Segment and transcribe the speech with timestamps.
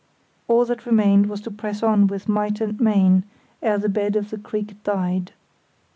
[0.47, 3.23] All that remained was to press on with might and main
[3.61, 5.31] ere the bed of the creek dried.